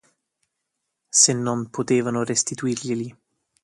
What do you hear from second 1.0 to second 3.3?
Se non potevano restituirglieli.